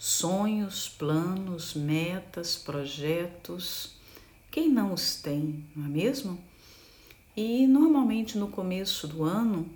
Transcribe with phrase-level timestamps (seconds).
[0.00, 3.96] sonhos, planos, metas, projetos.
[4.50, 6.42] Quem não os tem, não é mesmo?
[7.36, 9.68] E normalmente no começo do ano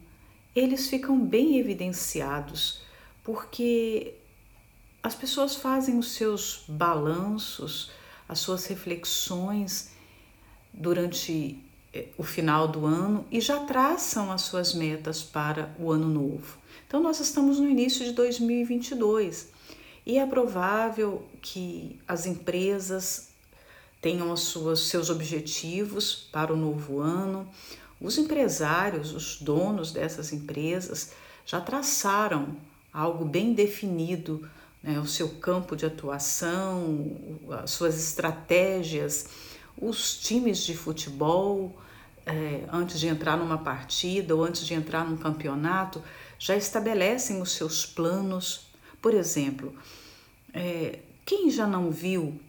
[0.57, 2.81] eles ficam bem evidenciados,
[3.23, 4.15] porque
[5.03, 7.91] as pessoas fazem os seus balanços,
[8.27, 9.91] as suas reflexões
[10.73, 11.63] durante
[11.93, 16.57] eh, o final do ano e já traçam as suas metas para o ano novo.
[16.87, 19.53] Então, nós estamos no início de 2022
[20.07, 23.29] e é provável que as empresas
[24.01, 27.49] tenham os seus objetivos para o novo ano.
[28.01, 31.13] Os empresários, os donos dessas empresas,
[31.47, 32.57] já traçaram
[32.93, 34.47] algo bem definido,
[34.83, 37.17] né, o seu campo de atuação,
[37.63, 39.27] as suas estratégias,
[39.81, 41.75] os times de futebol,
[42.27, 46.03] é, antes de entrar numa partida ou antes de entrar num campeonato,
[46.39, 48.67] já estabelecem os seus planos.
[49.05, 49.71] Por exemplo,
[50.55, 52.41] é, quem já não viu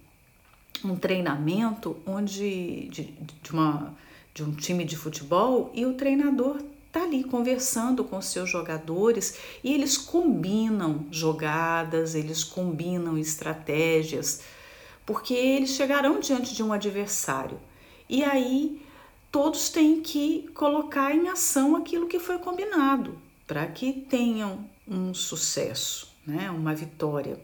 [0.85, 3.93] um treinamento onde de, de, uma,
[4.33, 9.73] de um time de futebol e o treinador está ali conversando com seus jogadores e
[9.73, 14.39] eles combinam jogadas, eles combinam estratégias,
[15.05, 17.59] porque eles chegarão diante de um adversário.
[18.07, 18.81] E aí
[19.29, 26.14] todos têm que colocar em ação aquilo que foi combinado para que tenham um sucesso,
[26.25, 27.39] né, uma vitória.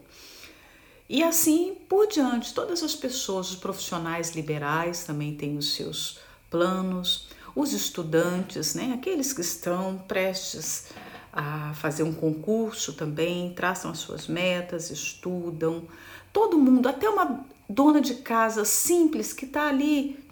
[1.08, 6.18] E assim por diante, todas as pessoas, os profissionais liberais também têm os seus
[6.50, 10.86] planos, os estudantes, né, aqueles que estão prestes
[11.32, 15.84] a fazer um concurso também, traçam as suas metas, estudam.
[16.32, 20.22] Todo mundo, até uma dona de casa simples que está ali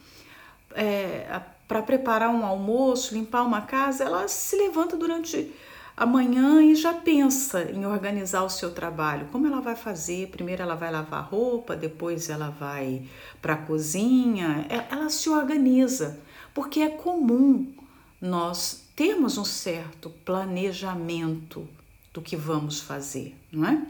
[0.75, 5.53] é, para preparar um almoço, limpar uma casa, ela se levanta durante
[6.01, 9.29] amanhã e já pensa em organizar o seu trabalho.
[9.31, 10.29] Como ela vai fazer?
[10.29, 13.03] Primeiro ela vai lavar roupa, depois ela vai
[13.43, 14.67] para a cozinha.
[14.71, 16.19] É, ela se organiza,
[16.55, 17.71] porque é comum
[18.19, 21.69] nós termos um certo planejamento
[22.15, 23.87] do que vamos fazer, não é?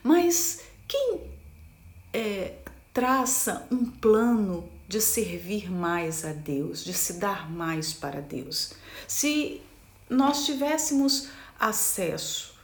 [0.00, 1.22] Mas quem
[2.12, 2.54] é,
[2.94, 8.74] traça um plano de servir mais a Deus, de se dar mais para Deus?
[9.08, 9.60] Se
[10.08, 12.54] nós tivéssemos acesso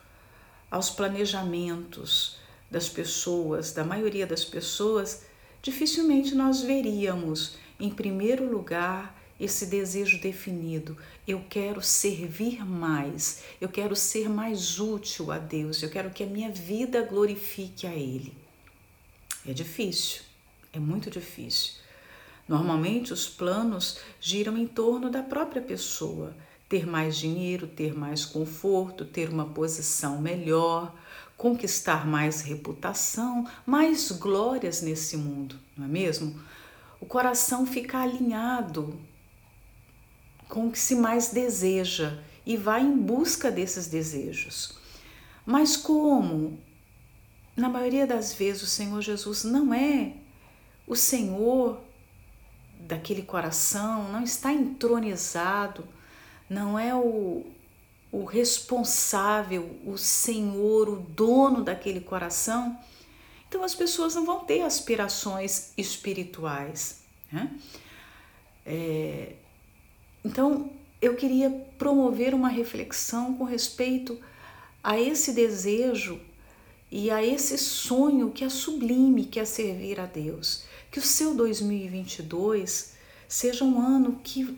[0.71, 2.39] aos planejamentos
[2.71, 5.25] das pessoas, da maioria das pessoas,
[5.63, 10.97] dificilmente nós veríamos, em primeiro lugar, esse desejo definido.
[11.27, 16.27] Eu quero servir mais, eu quero ser mais útil a Deus, eu quero que a
[16.27, 18.37] minha vida glorifique a Ele.
[19.47, 20.23] É difícil,
[20.73, 21.75] é muito difícil.
[22.49, 26.35] Normalmente os planos giram em torno da própria pessoa
[26.75, 30.93] ter mais dinheiro, ter mais conforto, ter uma posição melhor,
[31.37, 36.37] conquistar mais reputação, mais glórias nesse mundo, não é mesmo?
[37.01, 38.99] O coração fica alinhado
[40.49, 44.77] com o que se mais deseja e vai em busca desses desejos.
[45.47, 46.59] Mas como
[47.57, 50.15] na maioria das vezes o Senhor Jesus não é
[50.89, 51.81] o Senhor
[52.81, 55.87] daquele coração, não está entronizado
[56.49, 57.45] não é o,
[58.13, 62.79] o responsável, o senhor, o dono daquele coração,
[63.49, 67.03] então as pessoas não vão ter aspirações espirituais.
[67.31, 67.51] Né?
[68.67, 69.35] É,
[70.25, 74.19] então eu queria promover uma reflexão com respeito
[74.83, 76.21] a esse desejo
[76.91, 80.65] e a esse sonho que é sublime, que é servir a Deus.
[80.91, 82.95] Que o seu 2022
[83.29, 84.57] seja um ano que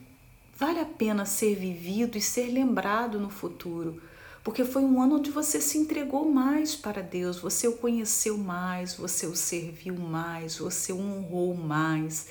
[0.56, 4.00] vale a pena ser vivido e ser lembrado no futuro,
[4.42, 8.94] porque foi um ano onde você se entregou mais para Deus, você o conheceu mais,
[8.94, 12.28] você o serviu mais, você o honrou mais,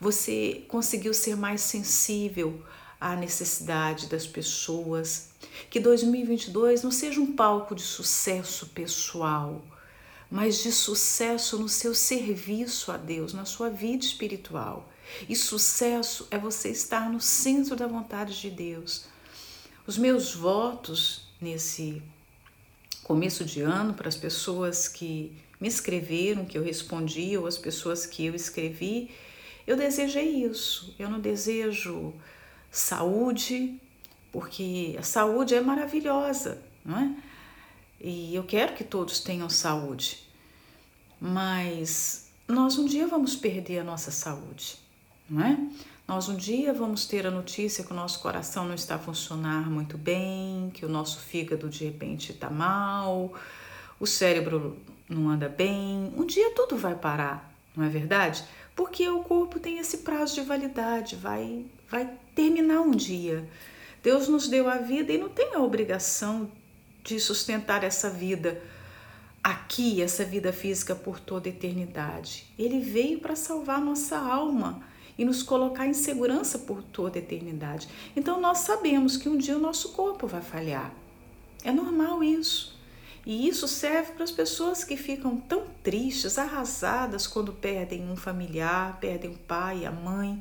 [0.00, 2.62] você conseguiu ser mais sensível
[3.00, 5.28] à necessidade das pessoas.
[5.70, 9.62] Que 2022 não seja um palco de sucesso pessoal,
[10.30, 14.88] mas de sucesso no seu serviço a Deus, na sua vida espiritual.
[15.28, 19.06] E sucesso é você estar no centro da vontade de Deus.
[19.86, 22.02] Os meus votos nesse
[23.02, 28.06] começo de ano para as pessoas que me escreveram, que eu respondi, ou as pessoas
[28.06, 29.10] que eu escrevi,
[29.66, 30.94] eu desejei isso.
[30.98, 32.14] Eu não desejo
[32.70, 33.80] saúde,
[34.30, 37.16] porque a saúde é maravilhosa, não é?
[38.00, 40.22] E eu quero que todos tenham saúde.
[41.20, 44.87] Mas nós um dia vamos perder a nossa saúde
[45.28, 45.58] não é?
[46.06, 49.68] Nós um dia vamos ter a notícia que o nosso coração não está a funcionar
[49.70, 53.34] muito bem, que o nosso fígado de repente está mal,
[54.00, 58.42] o cérebro não anda bem, um dia tudo vai parar, não é verdade?
[58.74, 63.46] Porque o corpo tem esse prazo de validade, vai, vai terminar um dia.
[64.02, 66.50] Deus nos deu a vida e não tem a obrigação
[67.04, 68.62] de sustentar essa vida
[69.44, 72.46] aqui, essa vida física por toda a eternidade.
[72.58, 74.82] Ele veio para salvar nossa alma
[75.18, 77.88] e nos colocar em segurança por toda a eternidade.
[78.16, 80.94] Então nós sabemos que um dia o nosso corpo vai falhar.
[81.64, 82.78] É normal isso.
[83.26, 88.98] E isso serve para as pessoas que ficam tão tristes, arrasadas quando perdem um familiar,
[89.00, 90.40] perdem o pai, a mãe.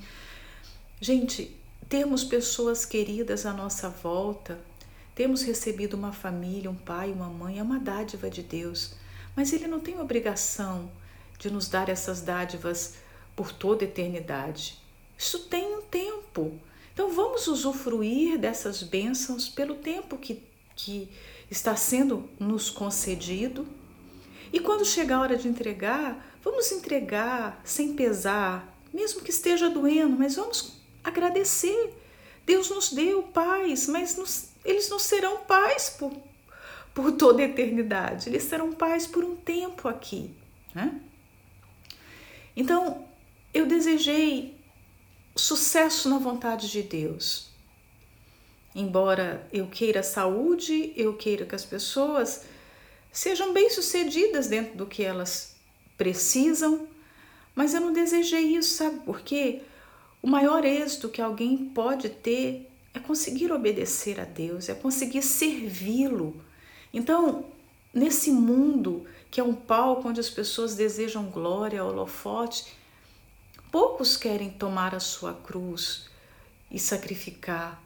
[1.01, 1.53] Gente,
[1.89, 4.59] temos pessoas queridas à nossa volta,
[5.15, 8.93] temos recebido uma família, um pai, uma mãe, é uma dádiva de Deus,
[9.35, 10.89] mas Ele não tem obrigação
[11.39, 12.95] de nos dar essas dádivas
[13.37, 14.79] por toda eternidade.
[15.15, 16.59] Isso tem um tempo.
[16.91, 20.41] Então vamos usufruir dessas bênçãos pelo tempo que,
[20.75, 21.07] que
[21.49, 23.67] está sendo nos concedido.
[24.51, 30.17] E quando chegar a hora de entregar, vamos entregar sem pesar, mesmo que esteja doendo,
[30.17, 30.73] mas vamos
[31.03, 31.93] agradecer.
[32.43, 36.11] Deus nos deu paz, mas nos, eles não serão pais por,
[36.91, 40.33] por toda a eternidade, eles serão pais por um tempo aqui.
[40.73, 40.99] Né?
[42.55, 43.06] Então,
[43.53, 44.55] eu desejei
[45.35, 47.49] sucesso na vontade de Deus.
[48.75, 52.43] Embora eu queira saúde, eu queira que as pessoas
[53.11, 55.55] sejam bem-sucedidas dentro do que elas
[55.97, 56.87] precisam,
[57.55, 59.63] mas eu não desejei isso, sabe por quê?
[60.21, 66.39] O maior êxito que alguém pode ter é conseguir obedecer a Deus, é conseguir servi-lo.
[66.93, 67.45] Então,
[67.93, 72.76] nesse mundo que é um palco onde as pessoas desejam glória, holofote,
[73.71, 76.09] poucos querem tomar a sua cruz
[76.71, 77.81] e sacrificar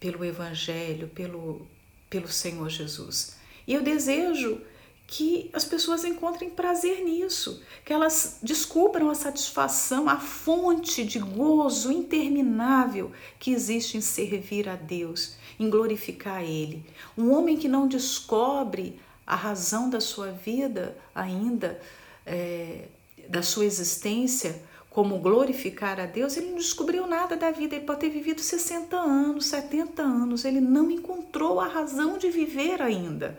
[0.00, 1.66] pelo Evangelho, pelo,
[2.08, 3.36] pelo Senhor Jesus.
[3.66, 4.60] E eu desejo
[5.06, 11.92] que as pessoas encontrem prazer nisso, que elas descubram a satisfação, a fonte de gozo
[11.92, 16.84] interminável que existe em servir a Deus, em glorificar Ele.
[17.16, 21.78] Um homem que não descobre a razão da sua vida ainda,
[22.24, 22.88] é,
[23.28, 24.62] da sua existência,
[24.92, 27.74] como glorificar a Deus, ele não descobriu nada da vida.
[27.74, 32.82] Ele pode ter vivido 60 anos, 70 anos, ele não encontrou a razão de viver
[32.82, 33.38] ainda.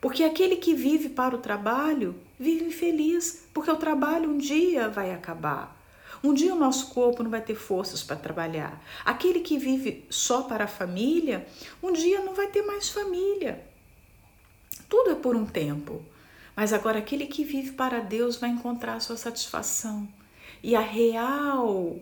[0.00, 5.14] Porque aquele que vive para o trabalho vive infeliz, porque o trabalho um dia vai
[5.14, 5.80] acabar.
[6.24, 8.82] Um dia o nosso corpo não vai ter forças para trabalhar.
[9.04, 11.46] Aquele que vive só para a família,
[11.80, 13.64] um dia não vai ter mais família.
[14.88, 16.02] Tudo é por um tempo.
[16.56, 20.08] Mas agora aquele que vive para Deus vai encontrar a sua satisfação
[20.62, 21.98] e a real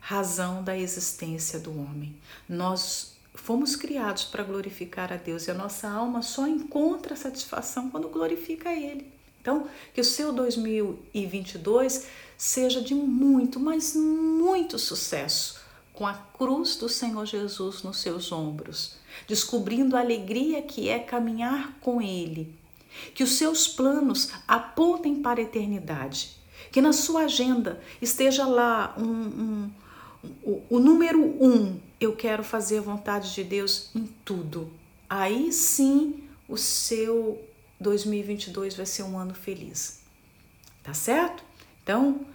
[0.00, 2.14] razão da existência do homem.
[2.48, 8.08] Nós fomos criados para glorificar a Deus e a nossa alma só encontra satisfação quando
[8.08, 9.06] glorifica Ele.
[9.40, 12.06] Então, que o seu 2022
[12.36, 15.60] seja de muito, mas muito sucesso,
[15.92, 18.96] com a cruz do Senhor Jesus nos seus ombros,
[19.28, 22.54] descobrindo a alegria que é caminhar com Ele.
[23.14, 26.36] Que os seus planos apontem para a eternidade.
[26.70, 29.70] Que na sua agenda esteja lá um, um,
[30.42, 34.70] o, o número um eu quero fazer a vontade de Deus em tudo.
[35.08, 37.42] Aí sim o seu
[37.80, 40.00] 2022 vai ser um ano feliz.
[40.82, 41.42] Tá certo?
[41.82, 42.26] Então,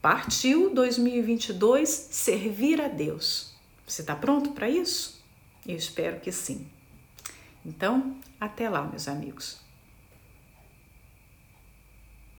[0.00, 3.54] partiu 2022 servir a Deus.
[3.86, 5.22] Você está pronto para isso?
[5.66, 6.66] Eu espero que sim.
[7.64, 9.58] Então, até lá, meus amigos.